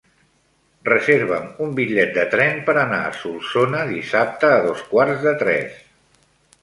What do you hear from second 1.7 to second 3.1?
bitllet de tren per anar